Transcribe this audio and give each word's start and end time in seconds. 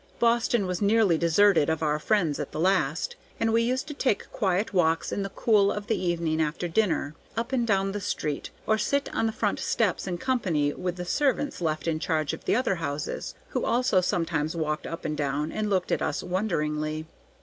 Boston 0.17 0.65
was 0.65 0.81
nearly 0.81 1.15
deserted 1.15 1.69
of 1.69 1.83
our 1.83 1.99
friends 1.99 2.39
at 2.39 2.51
the 2.51 2.59
last, 2.59 3.15
and 3.39 3.53
we 3.53 3.61
used 3.61 3.87
to 3.87 3.93
take 3.93 4.31
quiet 4.31 4.73
walks 4.73 5.11
in 5.11 5.21
the 5.21 5.29
cool 5.29 5.71
of 5.71 5.85
the 5.85 5.95
evening 6.03 6.41
after 6.41 6.67
dinner, 6.67 7.13
up 7.37 7.53
and 7.53 7.67
down 7.67 7.91
the 7.91 8.01
street, 8.01 8.49
or 8.65 8.79
sit 8.79 9.13
on 9.13 9.27
the 9.27 9.31
front 9.31 9.59
steps 9.59 10.07
in 10.07 10.17
company 10.17 10.73
with 10.73 10.95
the 10.95 11.05
servants 11.05 11.61
left 11.61 11.87
in 11.87 11.99
charge 11.99 12.33
of 12.33 12.45
the 12.45 12.55
other 12.55 12.73
houses, 12.77 13.35
who 13.49 13.63
also 13.63 14.01
sometimes 14.01 14.55
walked 14.55 14.87
up 14.87 15.05
and 15.05 15.17
down 15.17 15.51
and 15.51 15.69
looked 15.69 15.91
at 15.91 16.01
us 16.01 16.23
wonderingly. 16.23 17.05